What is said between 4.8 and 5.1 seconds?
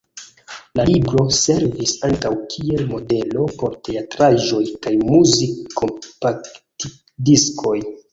kaj